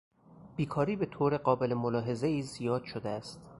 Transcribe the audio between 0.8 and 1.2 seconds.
به